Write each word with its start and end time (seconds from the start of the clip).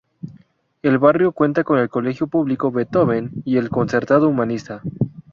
El 0.81 0.97
barrio 0.97 1.31
cuenta 1.31 1.63
con 1.63 1.77
el 1.77 1.87
colegio 1.87 2.25
público 2.25 2.71
Beethoven 2.71 3.29
y 3.45 3.57
el 3.57 3.69
concertado 3.69 4.29
Humanitas. 4.29 4.81